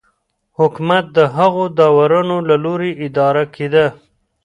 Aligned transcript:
حکومت 0.59 1.05
د 1.17 1.19
هغو 1.37 1.63
داورانو 1.77 2.37
له 2.49 2.55
لوري 2.63 2.91
اداره 3.05 3.43
کېده 3.55 3.85